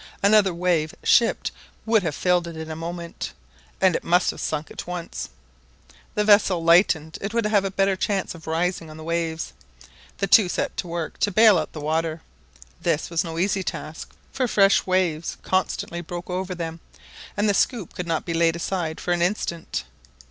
[0.23, 1.51] Another wave shipped
[1.85, 3.33] would have filled it in a moment,
[3.79, 5.29] and it must have sunk at once.
[6.15, 9.91] The vessel lightened, it would have a better chance of rising on the waves; and
[10.17, 12.21] the two set to work to bale out the water.
[12.81, 16.79] This was no easy task; for fresh waves constantly broke over them,
[17.37, 19.83] and the scoop could not be laid aside for an instant.